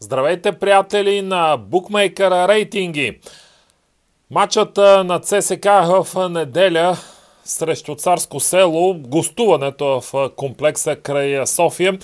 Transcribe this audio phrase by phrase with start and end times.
[0.00, 3.20] Здравейте, приятели на букмейкъра рейтинги!
[4.30, 6.96] Матчът на ЦСК в неделя
[7.44, 11.98] срещу Царско село, гостуването в комплекса край София,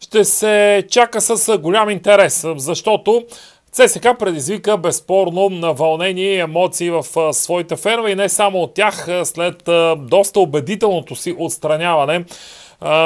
[0.00, 3.26] ще се чака с голям интерес, защото
[3.72, 9.08] ЦСК предизвика безспорно на вълнение и емоции в своите фенове и не само от тях,
[9.24, 9.62] след
[9.98, 12.24] доста убедителното си отстраняване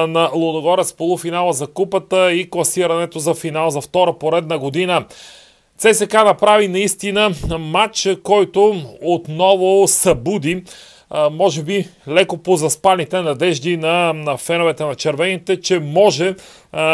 [0.09, 5.05] на Лудогорец полуфинала за купата и класирането за финал за втора поредна година.
[5.79, 10.62] ЦСК направи наистина матч, който отново събуди
[11.31, 16.35] може би леко по заспаните надежди на, на феновете на червените, че може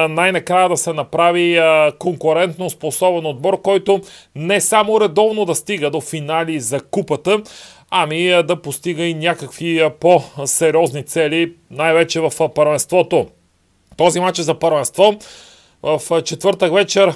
[0.08, 1.60] най-накрая да се направи
[1.98, 4.00] конкурентно способен отбор, който
[4.34, 7.42] не само редовно да стига до финали за купата,
[7.90, 13.26] ами да постига и някакви по-сериозни цели, най-вече в първенството.
[13.96, 15.14] Този матч е за първенство.
[15.82, 17.14] В четвъртък вечер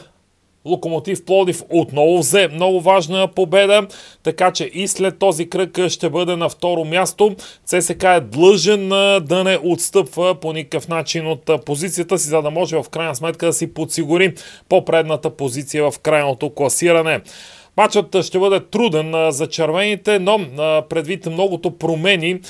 [0.66, 3.86] Локомотив Плодив отново взе много важна победа,
[4.22, 7.36] така че и след този кръг ще бъде на второ място.
[7.64, 8.88] ЦСК е длъжен
[9.22, 13.46] да не отстъпва по никакъв начин от позицията си, за да може в крайна сметка
[13.46, 14.34] да си подсигури
[14.68, 17.20] по-предната позиция в крайното класиране.
[17.76, 20.40] Матчът ще бъде труден за червените, но
[20.88, 22.40] предвид многото промени,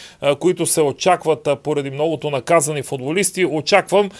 [0.41, 4.11] които се очакват поради многото наказани футболисти, очаквам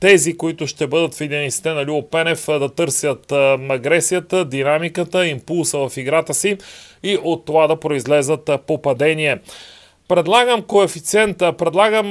[0.00, 3.32] тези, които ще бъдат в единиците на Любо Пенев да търсят
[3.68, 6.56] агресията, динамиката, импулса в играта си
[7.02, 9.38] и от това да произлезат попадение.
[10.08, 12.10] Предлагам коефициента, предлагам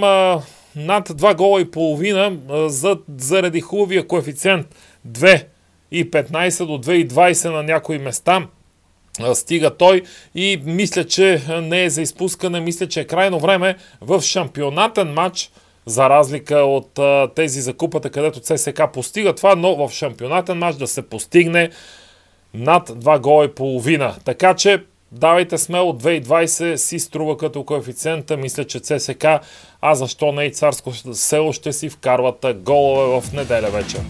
[0.76, 2.38] над 2 гола и половина
[3.18, 4.68] заради хубавия коефициент
[5.08, 5.46] 2
[5.92, 8.48] и 15 до 2020 на някои места
[9.34, 10.02] стига той
[10.36, 15.52] и мисля, че не е за изпускане, мисля, че е крайно време в шампионатен матч,
[15.86, 17.00] за разлика от
[17.36, 21.70] тези за купата, където ЦСК постига това, но в шампионатен матч да се постигне
[22.54, 24.16] над 2 гола и половина.
[24.26, 28.38] Така че давайте смело 2020 си струва като коефициента.
[28.38, 29.26] Мисля, че ЦСК,
[29.82, 34.02] а защо не и царско село ще си вкарват голове в неделя вечер.